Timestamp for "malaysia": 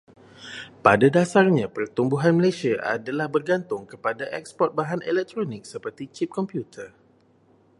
2.39-2.73